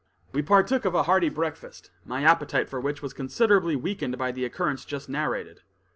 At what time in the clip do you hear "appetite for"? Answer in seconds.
2.23-2.81